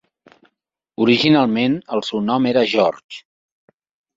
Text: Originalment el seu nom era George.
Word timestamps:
Originalment 1.05 1.75
el 1.99 2.03
seu 2.09 2.25
nom 2.33 2.51
era 2.53 2.67
George. 2.75 3.25